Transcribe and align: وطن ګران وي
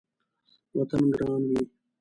وطن 0.77 1.03
ګران 1.15 1.41
وي 1.51 1.61